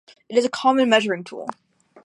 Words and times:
It 0.29 0.35
is 0.35 0.45
a 0.45 0.49
common 0.49 0.89
measuring 0.89 1.23
tool. 1.23 1.47